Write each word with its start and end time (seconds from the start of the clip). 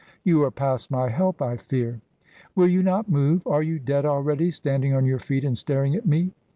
"You 0.23 0.41
are 0.45 0.49
past 0.49 0.89
my 0.89 1.09
help, 1.09 1.43
I 1.43 1.57
fear." 1.57 2.01
"Will 2.55 2.67
you 2.67 2.81
not 2.81 3.07
move? 3.11 3.45
Are 3.45 3.61
you 3.61 3.77
dead 3.77 4.03
already, 4.03 4.49
standing 4.49 4.95
on 4.95 5.05
your 5.05 5.19
feet 5.19 5.43
and 5.45 5.55
staring 5.55 5.93
at 5.93 6.07
me?" 6.07 6.33